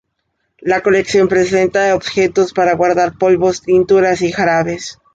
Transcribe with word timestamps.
La 0.61 0.81
colección 0.81 1.27
presenta 1.27 1.93
objetos 1.93 2.53
para 2.53 2.73
guardar 2.73 3.19
polvos, 3.19 3.61
tinturas 3.61 4.23
y 4.23 4.31
jarabes. 4.31 4.97